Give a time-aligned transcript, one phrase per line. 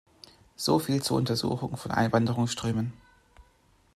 [0.55, 2.91] So viel zur Untersuchung von Einwanderungsströmen.